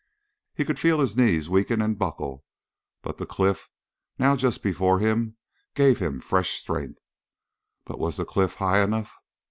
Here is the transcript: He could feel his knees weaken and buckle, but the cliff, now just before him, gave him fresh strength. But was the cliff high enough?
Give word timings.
He 0.55 0.65
could 0.65 0.79
feel 0.79 0.99
his 0.99 1.15
knees 1.15 1.47
weaken 1.47 1.79
and 1.79 1.95
buckle, 1.95 2.43
but 3.03 3.19
the 3.19 3.27
cliff, 3.27 3.69
now 4.17 4.35
just 4.35 4.63
before 4.63 4.97
him, 4.97 5.37
gave 5.75 5.99
him 5.99 6.19
fresh 6.19 6.53
strength. 6.57 6.97
But 7.85 7.99
was 7.99 8.17
the 8.17 8.25
cliff 8.25 8.55
high 8.55 8.81
enough? 8.81 9.15